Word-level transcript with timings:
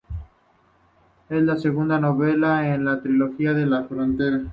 Es 1.29 1.43
la 1.43 1.57
segunda 1.57 1.99
novela 1.99 2.73
en 2.73 2.85
la 2.85 3.03
Trilogía 3.03 3.53
de 3.53 3.67
la 3.67 3.83
frontera. 3.83 4.41